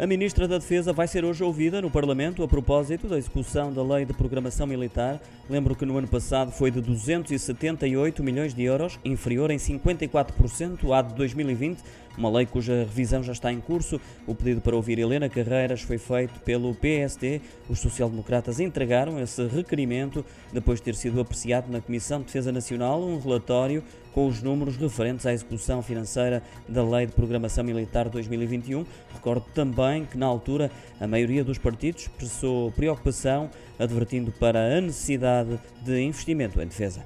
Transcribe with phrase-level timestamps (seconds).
[0.00, 3.82] A Ministra da Defesa vai ser hoje ouvida no Parlamento a propósito da execução da
[3.82, 5.20] Lei de Programação Militar.
[5.46, 11.02] Lembro que no ano passado foi de 278 milhões de euros, inferior em 54% à
[11.02, 11.80] de 2020,
[12.16, 14.00] uma lei cuja revisão já está em curso.
[14.26, 17.40] O pedido para ouvir Helena Carreiras foi feito pelo PSD.
[17.68, 23.02] Os social-democratas entregaram esse requerimento depois de ter sido apreciado na Comissão de Defesa Nacional
[23.02, 28.84] um relatório com os números referentes à execução financeira da Lei de Programação Militar 2021.
[29.14, 30.70] Recordo também que, na altura,
[31.00, 37.04] a maioria dos partidos expressou preocupação, advertindo para a necessidade de investimento em defesa.